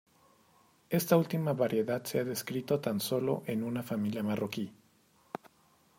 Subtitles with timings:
[0.89, 4.73] Esta última variedad se ha descrito tan solo en una familia marroquí.